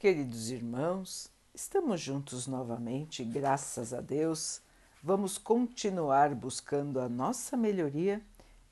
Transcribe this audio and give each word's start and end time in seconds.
Queridos 0.00 0.50
irmãos, 0.50 1.30
estamos 1.54 2.00
juntos 2.00 2.46
novamente, 2.46 3.22
graças 3.22 3.92
a 3.92 4.00
Deus. 4.00 4.62
Vamos 5.02 5.36
continuar 5.36 6.34
buscando 6.34 6.98
a 6.98 7.06
nossa 7.06 7.54
melhoria, 7.54 8.22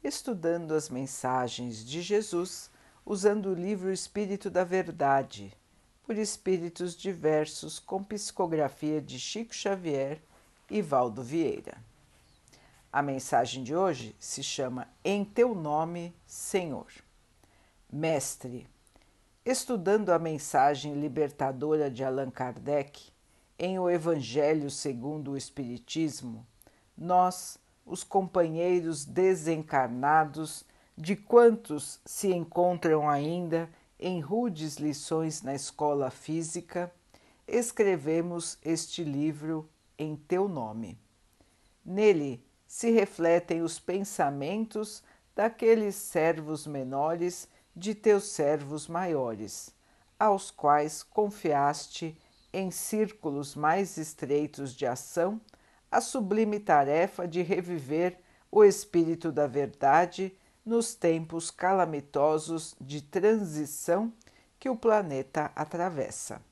estudando 0.02 0.72
as 0.72 0.88
mensagens 0.88 1.84
de 1.84 2.00
Jesus, 2.00 2.70
usando 3.04 3.50
o 3.50 3.54
livro 3.54 3.92
Espírito 3.92 4.48
da 4.48 4.64
Verdade, 4.64 5.52
por 6.02 6.16
espíritos 6.16 6.96
diversos, 6.96 7.78
com 7.78 8.02
psicografia 8.02 8.98
de 8.98 9.20
Chico 9.20 9.54
Xavier 9.54 10.22
e 10.70 10.80
Valdo 10.80 11.22
Vieira. 11.22 11.76
A 12.90 13.02
mensagem 13.02 13.62
de 13.62 13.76
hoje 13.76 14.16
se 14.18 14.42
chama 14.42 14.88
Em 15.04 15.26
Teu 15.26 15.54
Nome, 15.54 16.16
Senhor. 16.26 16.90
Mestre, 17.92 18.66
estudando 19.44 20.10
a 20.10 20.18
mensagem 20.18 20.94
libertadora 20.94 21.90
de 21.90 22.04
Allan 22.04 22.30
Kardec 22.30 23.10
em 23.58 23.78
O 23.78 23.88
Evangelho 23.88 24.70
segundo 24.70 25.32
o 25.32 25.36
Espiritismo, 25.36 26.46
nós, 26.96 27.58
os 27.84 28.04
companheiros 28.04 29.04
desencarnados 29.04 30.64
de 30.96 31.16
quantos 31.16 32.00
se 32.04 32.32
encontram 32.32 33.08
ainda 33.08 33.68
em 33.98 34.20
rudes 34.20 34.76
lições 34.76 35.42
na 35.42 35.54
escola 35.54 36.10
física, 36.10 36.92
escrevemos 37.46 38.58
este 38.62 39.02
livro 39.02 39.68
em 39.98 40.14
teu 40.14 40.48
nome. 40.48 40.98
Nele 41.84 42.44
se 42.66 42.90
refletem 42.90 43.62
os 43.62 43.78
pensamentos 43.80 45.02
daqueles 45.34 45.94
servos 45.94 46.66
menores 46.66 47.48
de 47.78 47.94
teus 47.94 48.24
servos 48.24 48.88
maiores, 48.88 49.72
aos 50.18 50.50
quais 50.50 51.04
confiaste 51.04 52.20
em 52.52 52.72
círculos 52.72 53.54
mais 53.54 53.96
estreitos 53.96 54.74
de 54.74 54.84
ação 54.84 55.40
a 55.90 56.00
sublime 56.00 56.58
tarefa 56.58 57.26
de 57.26 57.40
reviver 57.40 58.18
o 58.50 58.64
espírito 58.64 59.30
da 59.30 59.46
verdade 59.46 60.36
nos 60.66 60.94
tempos 60.94 61.52
calamitosos 61.52 62.74
de 62.80 63.00
transição 63.00 64.12
que 64.58 64.68
o 64.68 64.76
planeta 64.76 65.52
atravessa. 65.54 66.42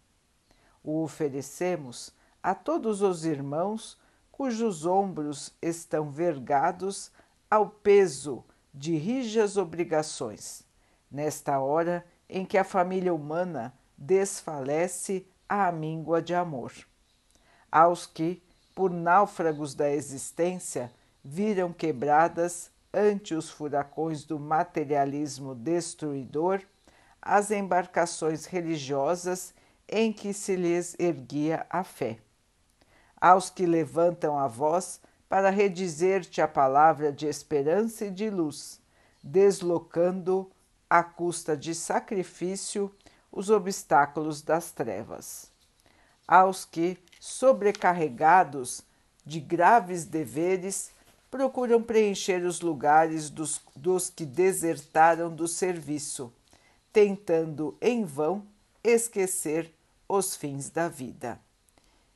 O 0.83 1.03
oferecemos 1.03 2.15
a 2.41 2.55
todos 2.55 3.03
os 3.03 3.25
irmãos 3.25 3.98
cujos 4.31 4.87
ombros 4.87 5.53
estão 5.61 6.09
vergados 6.09 7.11
ao 7.50 7.69
peso 7.69 8.45
de 8.72 8.95
rijas 8.97 9.56
obrigações 9.56 10.66
nesta 11.11 11.59
hora 11.59 12.05
em 12.29 12.45
que 12.45 12.59
a 12.59 12.65
família 12.65 13.15
humana 13.15 13.73
desfalece 13.97 15.27
à 15.49 15.71
míngua 15.71 16.21
de 16.21 16.35
amor. 16.35 16.73
Aos 17.71 18.07
que, 18.07 18.43
por 18.75 18.91
náufragos 18.91 19.75
da 19.75 19.91
existência, 19.91 20.91
viram 21.25 21.73
quebradas 21.73 22.71
ante 22.93 23.34
os 23.34 23.51
furacões 23.51 24.25
do 24.25 24.39
materialismo 24.39 25.55
destruidor 25.55 26.62
as 27.27 27.51
embarcações 27.51 28.47
religiosas 28.47 29.53
em 29.89 30.12
que 30.12 30.33
se 30.33 30.55
lhes 30.55 30.95
erguia 30.97 31.67
a 31.69 31.83
fé. 31.83 32.19
Aos 33.21 33.51
que 33.51 33.67
levantam 33.67 34.39
a 34.39 34.47
voz 34.47 35.01
para 35.29 35.51
redizer-te 35.51 36.41
a 36.41 36.47
palavra 36.47 37.12
de 37.12 37.27
esperança 37.27 38.07
e 38.07 38.11
de 38.12 38.31
luz, 38.31 38.81
deslocando 39.23 40.49
à 40.89 41.03
custa 41.03 41.56
de 41.56 41.75
sacrifício, 41.75 42.92
os 43.31 43.51
obstáculos 43.51 44.41
das 44.42 44.70
trevas. 44.70 45.51
Aos 46.27 46.65
que, 46.65 46.98
sobrecarregados 47.20 48.83
de 49.25 49.41
graves 49.41 50.05
deveres, 50.05 50.91
procuram 51.31 51.83
preencher 51.83 52.44
os 52.44 52.60
lugares 52.60 53.28
dos, 53.28 53.60
dos 53.75 54.09
que 54.09 54.25
desertaram 54.25 55.34
do 55.34 55.47
serviço, 55.47 56.33
tentando 56.93 57.77
em 57.81 58.05
vão 58.05 58.47
esquecer 58.83 59.72
os 60.09 60.37
fins 60.37 60.71
da 60.71 60.89
vida. 60.89 61.39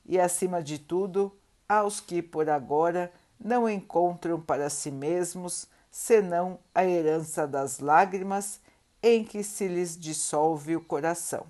E, 0.05 0.19
acima 0.19 0.63
de 0.63 0.79
tudo, 0.79 1.31
aos 1.67 1.99
que 1.99 2.21
por 2.21 2.49
agora 2.49 3.11
não 3.39 3.69
encontram 3.69 4.39
para 4.41 4.69
si 4.69 4.91
mesmos 4.91 5.67
senão 5.91 6.57
a 6.73 6.85
herança 6.85 7.45
das 7.45 7.79
lágrimas 7.79 8.59
em 9.01 9.23
que 9.23 9.43
se 9.43 9.67
lhes 9.67 9.97
dissolve 9.97 10.75
o 10.75 10.81
coração. 10.81 11.45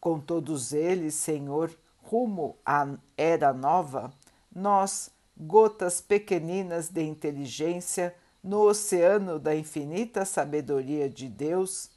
Com 0.00 0.20
todos 0.20 0.72
eles, 0.72 1.14
Senhor, 1.14 1.76
rumo 2.02 2.56
à 2.64 2.86
era 3.16 3.52
nova, 3.52 4.12
nós, 4.54 5.10
gotas 5.36 6.00
pequeninas 6.00 6.88
de 6.88 7.02
inteligência 7.02 8.14
no 8.42 8.62
oceano 8.62 9.38
da 9.38 9.54
infinita 9.54 10.24
sabedoria 10.24 11.10
de 11.10 11.28
Deus, 11.28 11.90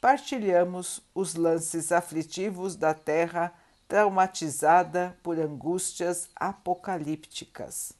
partilhamos 0.00 1.02
os 1.14 1.34
lances 1.34 1.90
aflitivos 1.90 2.76
da 2.76 2.94
terra 2.94 3.52
traumatizada 3.88 5.18
por 5.22 5.38
angústias 5.38 6.28
apocalípticas 6.36 7.98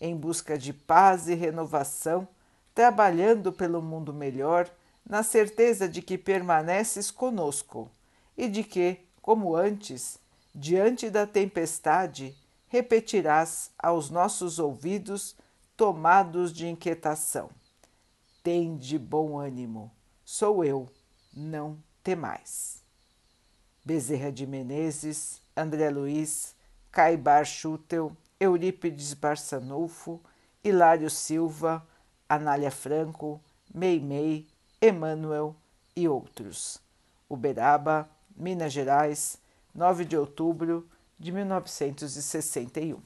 em 0.00 0.16
busca 0.16 0.56
de 0.56 0.72
paz 0.72 1.28
e 1.28 1.34
renovação, 1.34 2.28
trabalhando 2.74 3.52
pelo 3.52 3.82
mundo 3.82 4.12
melhor, 4.14 4.70
na 5.08 5.22
certeza 5.22 5.88
de 5.88 6.02
que 6.02 6.18
permaneces 6.18 7.10
conosco 7.10 7.90
e 8.36 8.46
de 8.48 8.62
que, 8.62 9.00
como 9.22 9.56
antes, 9.56 10.18
diante 10.54 11.08
da 11.08 11.26
tempestade, 11.26 12.36
repetirás 12.68 13.70
aos 13.78 14.10
nossos 14.10 14.58
ouvidos, 14.58 15.34
tomados 15.76 16.52
de 16.52 16.68
inquietação: 16.68 17.50
Tende 18.42 18.98
bom 18.98 19.38
ânimo, 19.38 19.90
sou 20.24 20.62
eu, 20.62 20.88
não 21.34 21.78
temais. 22.02 22.82
Bezerra 23.84 24.30
de 24.30 24.46
Menezes, 24.46 25.40
André 25.56 25.88
Luiz, 25.88 26.54
Caibar 26.92 27.46
Schutel, 27.46 28.14
Eurípides 28.38 29.14
Barçanufo, 29.14 30.20
Hilário 30.62 31.08
Silva, 31.08 31.86
Anália 32.28 32.70
Franco, 32.70 33.40
Meimei, 33.74 34.46
Emanuel 34.80 35.56
e 35.96 36.08
outros. 36.08 36.80
Uberaba, 37.28 38.08
Minas 38.36 38.72
Gerais, 38.72 39.38
9 39.74 40.04
de 40.04 40.16
outubro 40.16 40.88
de 41.18 41.32
1961. 41.32 43.02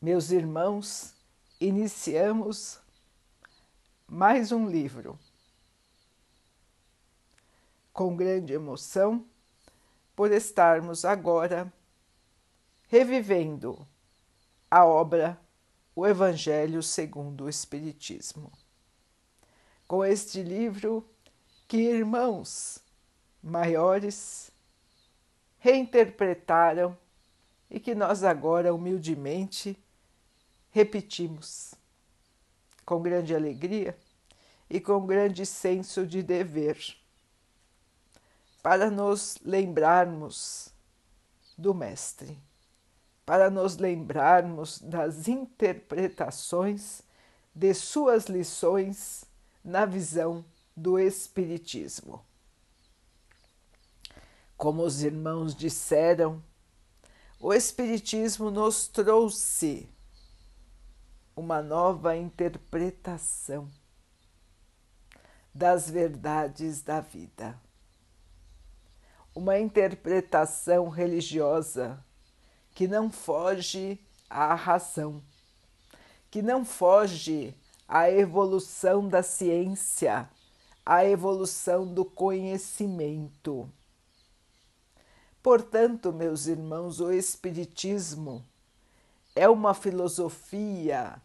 Meus 0.00 0.30
irmãos, 0.30 1.14
iniciamos 1.60 2.78
mais 4.06 4.52
um 4.52 4.68
livro. 4.68 5.18
Com 7.92 8.16
grande 8.16 8.52
emoção, 8.52 9.26
por 10.14 10.32
estarmos 10.32 11.04
agora 11.04 11.72
revivendo 12.88 13.86
a 14.70 14.84
obra 14.84 15.38
O 15.94 16.06
Evangelho 16.06 16.82
segundo 16.82 17.44
o 17.44 17.48
Espiritismo. 17.48 18.52
Com 19.88 20.04
este 20.04 20.42
livro 20.42 21.04
que 21.66 21.78
irmãos 21.78 22.78
maiores 23.42 24.52
reinterpretaram 25.58 26.96
e 27.68 27.80
que 27.80 27.94
nós 27.94 28.22
agora 28.22 28.72
humildemente 28.72 29.76
repetimos 30.70 31.74
com 32.84 33.02
grande 33.02 33.34
alegria 33.34 33.98
e 34.70 34.78
com 34.80 35.04
grande 35.04 35.44
senso 35.44 36.06
de 36.06 36.22
dever, 36.22 36.78
para 38.62 38.90
nos 38.90 39.38
lembrarmos 39.42 40.68
do 41.56 41.74
Mestre 41.74 42.38
para 43.28 43.50
nos 43.50 43.76
lembrarmos 43.76 44.78
das 44.78 45.28
interpretações 45.28 47.02
de 47.54 47.74
suas 47.74 48.24
lições 48.24 49.22
na 49.68 49.84
visão 49.84 50.42
do 50.74 50.98
Espiritismo. 50.98 52.24
Como 54.56 54.82
os 54.82 55.02
irmãos 55.02 55.54
disseram, 55.54 56.42
o 57.38 57.52
Espiritismo 57.52 58.50
nos 58.50 58.88
trouxe 58.88 59.86
uma 61.36 61.60
nova 61.60 62.16
interpretação 62.16 63.70
das 65.54 65.90
verdades 65.90 66.80
da 66.80 67.02
vida. 67.02 67.60
Uma 69.34 69.58
interpretação 69.58 70.88
religiosa 70.88 72.02
que 72.74 72.88
não 72.88 73.12
foge 73.12 74.00
à 74.30 74.54
razão, 74.54 75.22
que 76.30 76.40
não 76.40 76.64
foge 76.64 77.54
à 77.88 78.10
evolução 78.10 79.08
da 79.08 79.22
ciência, 79.22 80.28
a 80.84 81.04
evolução 81.06 81.86
do 81.86 82.04
conhecimento. 82.04 83.68
Portanto, 85.42 86.12
meus 86.12 86.46
irmãos, 86.46 87.00
o 87.00 87.10
Espiritismo 87.10 88.44
é 89.34 89.48
uma 89.48 89.72
filosofia 89.72 91.22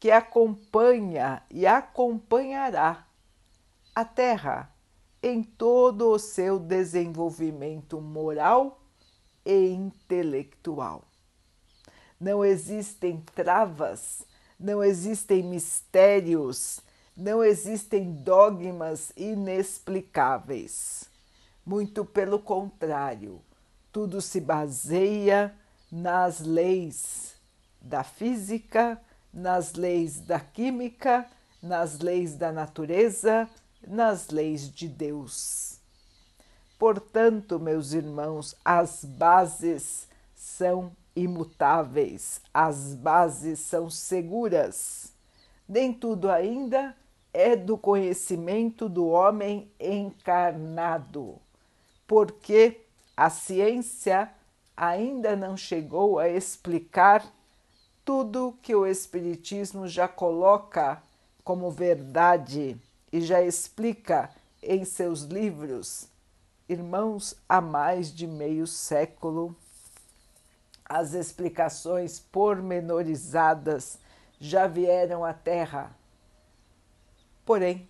que 0.00 0.10
acompanha 0.10 1.42
e 1.50 1.66
acompanhará 1.66 3.06
a 3.94 4.04
Terra 4.04 4.74
em 5.22 5.42
todo 5.42 6.10
o 6.10 6.18
seu 6.18 6.58
desenvolvimento 6.58 8.00
moral 8.00 8.80
e 9.44 9.68
intelectual. 9.68 11.04
Não 12.18 12.44
existem 12.44 13.20
travas, 13.34 14.24
não 14.60 14.84
existem 14.84 15.42
mistérios, 15.42 16.80
não 17.16 17.42
existem 17.42 18.12
dogmas 18.12 19.10
inexplicáveis. 19.16 21.08
Muito 21.64 22.04
pelo 22.04 22.38
contrário, 22.38 23.40
tudo 23.90 24.20
se 24.20 24.38
baseia 24.38 25.54
nas 25.90 26.40
leis 26.40 27.34
da 27.80 28.04
física, 28.04 29.00
nas 29.32 29.72
leis 29.72 30.20
da 30.20 30.38
química, 30.38 31.26
nas 31.62 31.98
leis 31.98 32.34
da 32.34 32.52
natureza, 32.52 33.48
nas 33.86 34.28
leis 34.28 34.70
de 34.70 34.86
Deus. 34.86 35.78
Portanto, 36.78 37.58
meus 37.58 37.92
irmãos, 37.92 38.54
as 38.64 39.04
bases 39.04 40.06
são 40.34 40.92
imutáveis, 41.22 42.40
as 42.52 42.94
bases 42.94 43.60
são 43.60 43.88
seguras. 43.90 45.12
Nem 45.68 45.92
tudo 45.92 46.30
ainda 46.30 46.96
é 47.32 47.54
do 47.54 47.78
conhecimento 47.78 48.88
do 48.88 49.06
homem 49.06 49.70
encarnado, 49.78 51.38
porque 52.06 52.80
a 53.16 53.30
ciência 53.30 54.30
ainda 54.76 55.36
não 55.36 55.56
chegou 55.56 56.18
a 56.18 56.28
explicar 56.28 57.24
tudo 58.04 58.56
que 58.62 58.74
o 58.74 58.86
Espiritismo 58.86 59.86
já 59.86 60.08
coloca 60.08 61.02
como 61.44 61.70
verdade 61.70 62.76
e 63.12 63.20
já 63.20 63.42
explica 63.42 64.30
em 64.62 64.84
seus 64.84 65.22
livros, 65.22 66.08
irmãos, 66.68 67.34
há 67.48 67.60
mais 67.60 68.14
de 68.14 68.26
meio 68.26 68.66
século. 68.66 69.54
As 70.92 71.14
explicações 71.14 72.18
pormenorizadas 72.18 73.96
já 74.40 74.66
vieram 74.66 75.24
à 75.24 75.32
Terra. 75.32 75.92
Porém, 77.46 77.88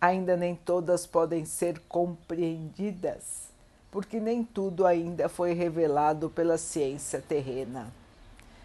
ainda 0.00 0.36
nem 0.36 0.56
todas 0.56 1.06
podem 1.06 1.44
ser 1.44 1.78
compreendidas, 1.88 3.52
porque 3.88 4.18
nem 4.18 4.42
tudo 4.42 4.84
ainda 4.84 5.28
foi 5.28 5.52
revelado 5.52 6.28
pela 6.28 6.58
ciência 6.58 7.22
terrena. 7.22 7.86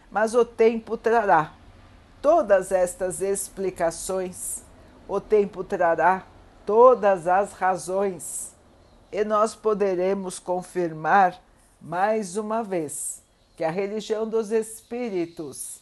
Mas 0.10 0.34
o 0.34 0.44
tempo 0.44 0.98
trará. 0.98 1.54
Todas 2.24 2.72
estas 2.72 3.22
explicações, 3.22 4.64
o 5.08 5.22
tempo 5.22 5.64
trará 5.64 6.26
todas 6.66 7.28
as 7.28 7.54
razões. 7.54 8.52
E 9.12 9.24
nós 9.24 9.54
poderemos 9.54 10.40
confirmar 10.40 11.40
mais 11.80 12.36
uma 12.36 12.64
vez 12.64 13.24
que 13.56 13.64
a 13.64 13.72
religião 13.72 14.28
dos 14.28 14.52
espíritos 14.52 15.82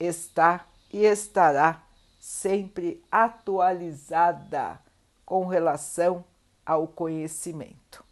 está 0.00 0.66
e 0.92 1.04
estará 1.04 1.82
sempre 2.18 3.04
atualizada 3.10 4.80
com 5.24 5.46
relação 5.46 6.24
ao 6.64 6.86
conhecimento. 6.88 8.04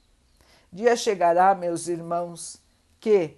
Dia 0.73 0.97
chegará, 0.97 1.55
meus 1.55 1.89
irmãos, 1.89 2.61
que 3.01 3.37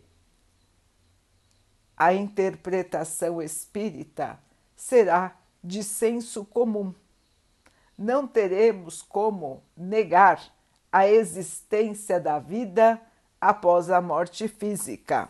a 1.96 2.12
interpretação 2.12 3.40
espírita 3.40 4.38
será 4.74 5.36
de 5.62 5.82
senso 5.82 6.44
comum. 6.44 6.94
Não 7.96 8.26
teremos 8.26 9.00
como 9.00 9.62
negar 9.76 10.52
a 10.92 11.08
existência 11.08 12.20
da 12.20 12.38
vida 12.38 13.00
após 13.40 13.90
a 13.90 14.00
morte 14.00 14.48
física. 14.48 15.28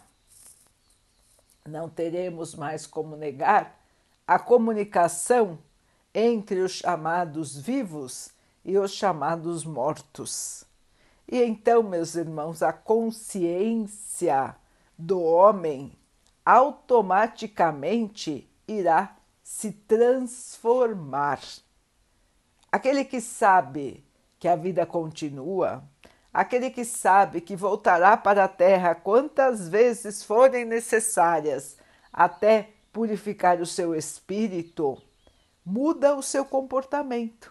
Não 1.67 1.89
teremos 1.89 2.55
mais 2.55 2.87
como 2.87 3.17
negar 3.17 3.81
a 4.27 4.39
comunicação 4.39 5.59
entre 6.15 6.61
os 6.61 6.73
chamados 6.73 7.57
vivos 7.57 8.31
e 8.65 8.79
os 8.79 8.93
chamados 8.93 9.65
mortos. 9.65 10.65
E 11.29 11.43
então, 11.43 11.83
meus 11.83 12.15
irmãos, 12.15 12.63
a 12.63 12.73
consciência 12.73 14.55
do 14.97 15.21
homem 15.23 15.93
automaticamente 16.45 18.49
irá 18.67 19.15
se 19.43 19.73
transformar. 19.73 21.41
Aquele 22.71 23.05
que 23.05 23.21
sabe 23.21 24.05
que 24.39 24.49
a 24.49 24.57
vida 24.57 24.87
continua, 24.87 25.83
aquele 26.37 26.69
que 26.69 26.85
sabe 26.85 27.41
que 27.41 27.57
voltará 27.57 28.15
para 28.15 28.45
a 28.45 28.49
terra 28.49 28.95
quantas 28.95 29.71
vezes 29.71 30.23
forem 30.23 30.67
necessárias 30.67 31.79
até 32.13 32.75
purificar 32.93 33.59
o 33.59 33.65
seu 33.65 33.95
espírito, 33.95 35.01
muda 35.65 36.15
o 36.15 36.23
seu 36.23 36.45
comportamento, 36.45 37.51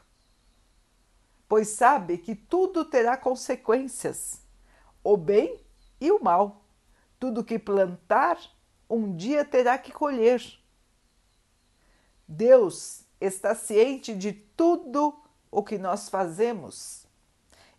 pois 1.49 1.69
sabe 1.69 2.19
que 2.19 2.35
tudo 2.35 2.85
terá 2.85 3.17
consequências, 3.17 4.43
o 5.03 5.17
bem 5.17 5.59
e 5.99 6.11
o 6.11 6.23
mal. 6.23 6.63
Tudo 7.19 7.43
que 7.43 7.57
plantar 7.57 8.37
um 8.87 9.15
dia 9.15 9.43
terá 9.43 9.79
que 9.79 9.91
colher. 9.91 10.43
Deus 12.27 13.03
está 13.19 13.55
ciente 13.55 14.13
de 14.13 14.31
tudo 14.31 15.19
o 15.49 15.63
que 15.63 15.79
nós 15.79 16.07
fazemos 16.07 17.04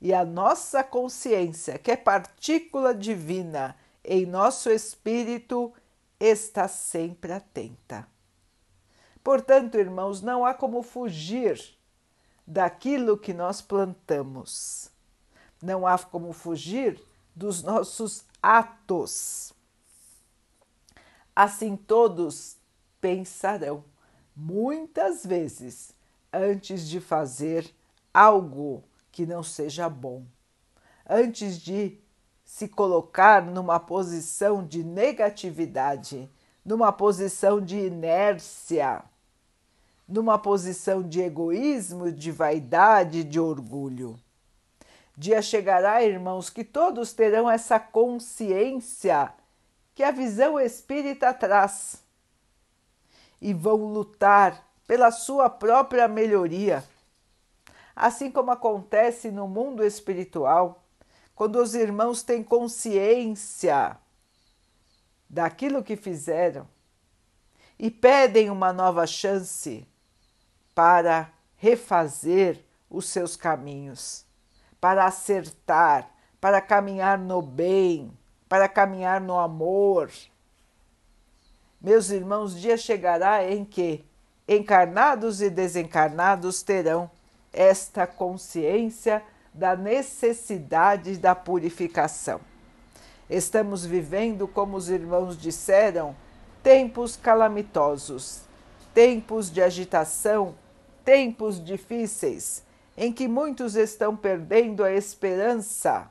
e 0.00 0.12
a 0.12 0.24
nossa 0.24 0.84
consciência, 0.84 1.78
que 1.78 1.90
é 1.90 1.96
partícula 1.96 2.94
divina 2.94 3.76
em 4.04 4.26
nosso 4.26 4.70
espírito, 4.70 5.72
está 6.20 6.68
sempre 6.68 7.32
atenta. 7.32 8.06
Portanto, 9.22 9.76
irmãos, 9.76 10.20
não 10.20 10.44
há 10.44 10.54
como 10.54 10.82
fugir 10.82 11.76
daquilo 12.46 13.18
que 13.18 13.34
nós 13.34 13.60
plantamos. 13.60 14.90
Não 15.60 15.86
há 15.86 15.98
como 15.98 16.32
fugir 16.32 17.02
dos 17.34 17.62
nossos 17.62 18.24
atos. 18.40 19.52
Assim 21.34 21.76
todos 21.76 22.56
pensarão 23.00 23.84
muitas 24.34 25.26
vezes 25.26 25.92
antes 26.32 26.88
de 26.88 27.00
fazer 27.00 27.74
algo 28.12 28.84
que 29.16 29.24
não 29.24 29.42
seja 29.42 29.88
bom, 29.88 30.26
antes 31.08 31.58
de 31.58 31.98
se 32.44 32.68
colocar 32.68 33.42
numa 33.42 33.80
posição 33.80 34.62
de 34.62 34.84
negatividade, 34.84 36.30
numa 36.62 36.92
posição 36.92 37.58
de 37.58 37.78
inércia, 37.78 39.02
numa 40.06 40.38
posição 40.38 41.02
de 41.02 41.22
egoísmo, 41.22 42.12
de 42.12 42.30
vaidade, 42.30 43.24
de 43.24 43.40
orgulho. 43.40 44.20
Dia 45.16 45.40
chegará, 45.40 46.04
irmãos, 46.04 46.50
que 46.50 46.62
todos 46.62 47.14
terão 47.14 47.50
essa 47.50 47.80
consciência 47.80 49.32
que 49.94 50.02
a 50.02 50.10
visão 50.10 50.60
espírita 50.60 51.32
traz 51.32 52.04
e 53.40 53.54
vão 53.54 53.76
lutar 53.76 54.62
pela 54.86 55.10
sua 55.10 55.48
própria 55.48 56.06
melhoria. 56.06 56.84
Assim 57.96 58.30
como 58.30 58.50
acontece 58.50 59.30
no 59.30 59.48
mundo 59.48 59.82
espiritual, 59.82 60.84
quando 61.34 61.56
os 61.56 61.74
irmãos 61.74 62.22
têm 62.22 62.44
consciência 62.44 63.96
daquilo 65.28 65.82
que 65.82 65.96
fizeram 65.96 66.68
e 67.78 67.90
pedem 67.90 68.50
uma 68.50 68.70
nova 68.70 69.06
chance 69.06 69.88
para 70.74 71.32
refazer 71.56 72.62
os 72.90 73.06
seus 73.06 73.34
caminhos, 73.34 74.26
para 74.78 75.06
acertar, 75.06 76.10
para 76.38 76.60
caminhar 76.60 77.18
no 77.18 77.40
bem, 77.40 78.16
para 78.46 78.68
caminhar 78.68 79.22
no 79.22 79.38
amor. 79.38 80.10
Meus 81.80 82.10
irmãos, 82.10 82.60
dia 82.60 82.76
chegará 82.76 83.50
em 83.50 83.64
que 83.64 84.04
encarnados 84.46 85.40
e 85.40 85.48
desencarnados 85.48 86.62
terão 86.62 87.10
esta 87.52 88.06
consciência 88.06 89.22
da 89.52 89.74
necessidade 89.74 91.16
da 91.16 91.34
purificação. 91.34 92.40
Estamos 93.28 93.84
vivendo, 93.84 94.46
como 94.46 94.76
os 94.76 94.88
irmãos 94.88 95.36
disseram, 95.36 96.14
tempos 96.62 97.16
calamitosos, 97.16 98.42
tempos 98.94 99.50
de 99.50 99.62
agitação, 99.62 100.54
tempos 101.04 101.62
difíceis, 101.62 102.64
em 102.96 103.12
que 103.12 103.28
muitos 103.28 103.76
estão 103.76 104.16
perdendo 104.16 104.84
a 104.84 104.92
esperança, 104.92 106.10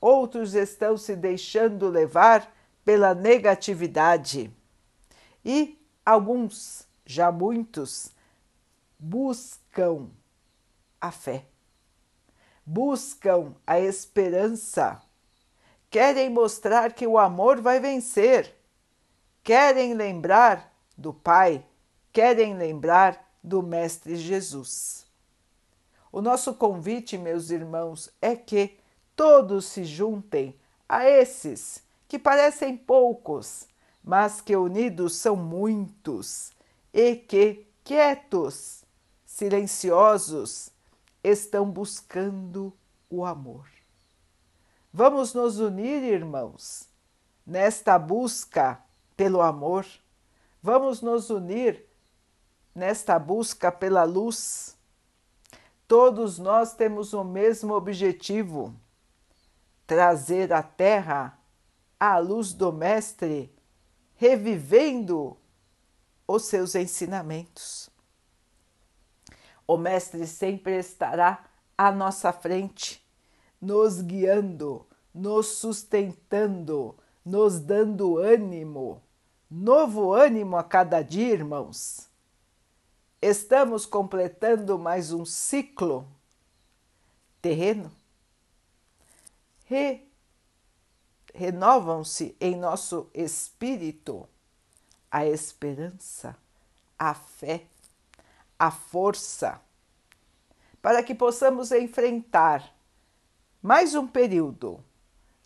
outros 0.00 0.54
estão 0.54 0.96
se 0.96 1.16
deixando 1.16 1.88
levar 1.88 2.52
pela 2.84 3.14
negatividade 3.14 4.52
e 5.44 5.78
alguns, 6.04 6.86
já 7.04 7.30
muitos, 7.30 8.10
buscam 8.98 10.08
a 11.04 11.10
fé, 11.10 11.44
buscam 12.64 13.54
a 13.66 13.78
esperança, 13.78 15.02
querem 15.90 16.30
mostrar 16.30 16.94
que 16.94 17.06
o 17.06 17.18
amor 17.18 17.60
vai 17.60 17.78
vencer, 17.78 18.56
querem 19.42 19.92
lembrar 19.92 20.74
do 20.96 21.12
Pai, 21.12 21.62
querem 22.10 22.56
lembrar 22.56 23.22
do 23.42 23.62
Mestre 23.62 24.16
Jesus. 24.16 25.06
O 26.10 26.22
nosso 26.22 26.54
convite, 26.54 27.18
meus 27.18 27.50
irmãos, 27.50 28.10
é 28.22 28.34
que 28.34 28.78
todos 29.14 29.66
se 29.66 29.84
juntem 29.84 30.58
a 30.88 31.04
esses 31.06 31.82
que 32.08 32.18
parecem 32.18 32.78
poucos, 32.78 33.68
mas 34.02 34.40
que 34.40 34.56
unidos 34.56 35.16
são 35.16 35.36
muitos, 35.36 36.52
e 36.94 37.14
que, 37.14 37.66
quietos, 37.82 38.84
silenciosos, 39.26 40.70
estão 41.24 41.68
buscando 41.68 42.72
o 43.10 43.24
amor. 43.24 43.66
Vamos 44.92 45.34
nos 45.34 45.58
unir, 45.58 46.04
irmãos, 46.04 46.88
nesta 47.44 47.98
busca 47.98 48.80
pelo 49.16 49.40
amor. 49.40 49.84
Vamos 50.62 51.02
nos 51.02 51.30
unir 51.30 51.84
nesta 52.74 53.18
busca 53.18 53.72
pela 53.72 54.04
luz 54.04 54.74
Todos 55.86 56.38
nós 56.38 56.74
temos 56.74 57.12
o 57.12 57.22
mesmo 57.22 57.74
objetivo: 57.74 58.74
trazer 59.86 60.52
à 60.52 60.62
Terra 60.62 61.38
a 62.00 62.18
luz 62.18 62.52
do 62.52 62.72
Mestre, 62.72 63.54
revivendo 64.16 65.36
os 66.26 66.44
seus 66.46 66.74
ensinamentos. 66.74 67.90
O 69.66 69.76
Mestre 69.76 70.26
sempre 70.26 70.78
estará 70.78 71.44
à 71.76 71.90
nossa 71.90 72.32
frente, 72.32 73.04
nos 73.60 74.00
guiando, 74.00 74.86
nos 75.14 75.46
sustentando, 75.46 76.94
nos 77.24 77.58
dando 77.58 78.18
ânimo, 78.18 79.00
novo 79.50 80.12
ânimo 80.12 80.56
a 80.56 80.64
cada 80.64 81.00
dia, 81.00 81.32
irmãos. 81.32 82.08
Estamos 83.22 83.86
completando 83.86 84.78
mais 84.78 85.12
um 85.12 85.24
ciclo 85.24 86.06
terreno. 87.40 87.90
Re, 89.64 90.06
renovam-se 91.34 92.36
em 92.38 92.54
nosso 92.54 93.08
espírito 93.14 94.28
a 95.10 95.24
esperança, 95.24 96.36
a 96.98 97.14
fé, 97.14 97.66
a 98.58 98.70
força, 98.70 99.60
para 100.80 101.02
que 101.02 101.14
possamos 101.14 101.72
enfrentar 101.72 102.74
mais 103.62 103.94
um 103.94 104.06
período 104.06 104.82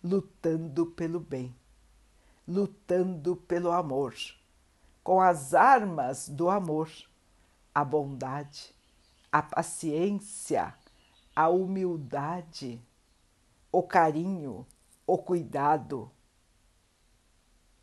lutando 0.03 0.85
pelo 0.87 1.19
bem, 1.19 1.55
lutando 2.47 3.35
pelo 3.35 3.71
amor, 3.71 4.15
com 5.03 5.21
as 5.21 5.53
armas 5.53 6.27
do 6.27 6.49
amor 6.49 6.89
a 7.73 7.83
bondade, 7.83 8.75
a 9.31 9.41
paciência, 9.41 10.73
a 11.35 11.47
humildade, 11.47 12.81
o 13.71 13.83
carinho, 13.83 14.65
o 15.05 15.17
cuidado, 15.17 16.11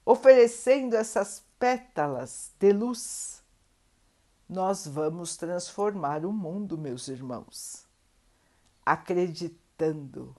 oferecendo 0.04 0.94
essas 0.94 1.44
pétalas 1.58 2.52
de 2.58 2.72
luz, 2.72 3.42
nós 4.48 4.86
vamos 4.86 5.36
transformar 5.36 6.24
o 6.24 6.32
mundo, 6.32 6.78
meus 6.78 7.08
irmãos. 7.08 7.86
Acreditando, 8.84 10.34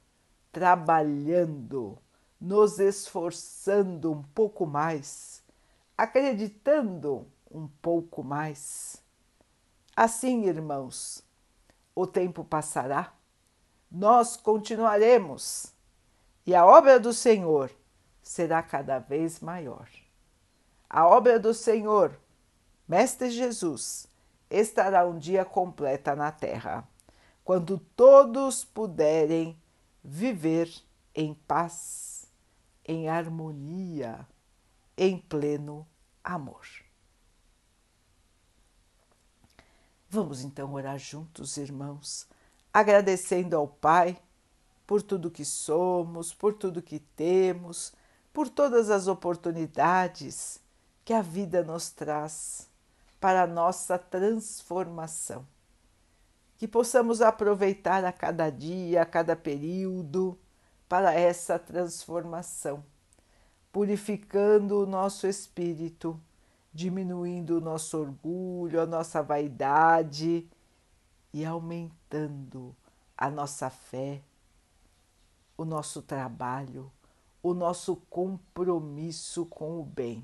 trabalhando, 0.52 1.98
nos 2.40 2.80
esforçando 2.80 4.12
um 4.12 4.24
pouco 4.24 4.66
mais, 4.66 5.44
acreditando 5.98 7.28
um 7.52 7.68
pouco 7.68 8.24
mais 8.24 9.02
Assim, 9.98 10.46
irmãos, 10.46 11.24
o 11.96 12.06
tempo 12.06 12.44
passará, 12.44 13.12
nós 13.90 14.38
continuaremos 14.38 15.74
e 16.46 16.54
a 16.54 16.64
obra 16.64 17.00
do 17.00 17.12
Senhor 17.12 17.72
será 18.22 18.62
cada 18.62 19.00
vez 19.00 19.40
maior. 19.40 19.90
A 20.88 21.08
obra 21.08 21.40
do 21.40 21.52
Senhor, 21.52 22.16
Mestre 22.88 23.30
Jesus, 23.30 24.08
estará 24.50 25.06
um 25.06 25.20
dia 25.20 25.44
completa 25.44 26.16
na 26.16 26.32
terra, 26.32 26.88
quando 27.44 27.80
todos 27.98 28.64
puderem 28.64 29.60
viver 30.02 30.74
em 31.14 31.34
paz, 31.34 32.26
em 32.86 33.10
harmonia, 33.10 34.26
em 34.96 35.18
pleno 35.18 35.86
amor. 36.24 36.66
Vamos 40.10 40.42
então 40.42 40.74
orar 40.74 40.98
juntos, 40.98 41.58
irmãos, 41.58 42.26
agradecendo 42.74 43.58
ao 43.58 43.68
Pai 43.68 44.18
por 44.86 45.02
tudo 45.02 45.30
que 45.30 45.44
somos, 45.44 46.34
por 46.34 46.54
tudo 46.54 46.82
que 46.82 47.00
temos, 47.00 47.92
por 48.32 48.48
todas 48.48 48.90
as 48.90 49.08
oportunidades 49.08 50.62
que 51.04 51.12
a 51.12 51.22
vida 51.22 51.62
nos 51.62 51.90
traz 51.90 52.67
para 53.20 53.44
a 53.44 53.48
nossa 53.48 53.98
transformação. 53.98 55.46
Que 56.58 56.68
possamos 56.68 57.22
aproveitar 57.22 58.04
a 58.04 58.12
cada 58.12 58.50
dia, 58.50 59.02
a 59.02 59.06
cada 59.06 59.36
período 59.36 60.38
para 60.90 61.14
essa 61.14 61.60
transformação, 61.60 62.84
purificando 63.72 64.82
o 64.82 64.86
nosso 64.86 65.28
espírito 65.28 66.20
diminuindo 66.78 67.58
o 67.58 67.60
nosso 67.60 67.98
orgulho, 67.98 68.80
a 68.80 68.86
nossa 68.86 69.24
vaidade 69.24 70.48
e 71.34 71.44
aumentando 71.44 72.76
a 73.18 73.32
nossa 73.32 73.68
fé, 73.68 74.22
o 75.58 75.66
nosso 75.66 76.04
trabalho, 76.04 76.92
o 77.42 77.56
nosso 77.56 77.96
compromisso 78.12 79.44
com 79.48 79.80
o 79.80 79.84
bem. 79.84 80.24